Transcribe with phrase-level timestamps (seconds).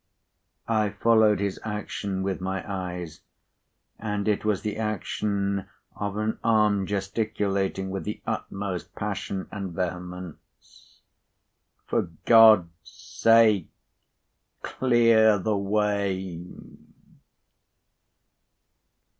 [0.67, 3.21] I followed his action with my eyes,
[3.99, 11.01] and it was the action of an arm gesticulating with the utmost passion and vehemence:
[11.85, 13.69] "For God's sake
[14.63, 16.47] clear the way!"